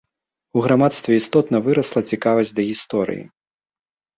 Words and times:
У 0.59 0.63
грамадстве 0.67 1.11
істотна 1.17 1.61
вырасла 1.67 2.01
цікавасць 2.13 2.55
да 2.61 2.67
гісторыі. 2.71 3.23